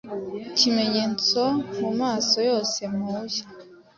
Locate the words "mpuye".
2.93-3.41